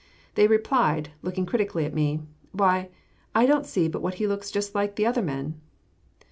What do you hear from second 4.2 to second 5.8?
looks just like other men."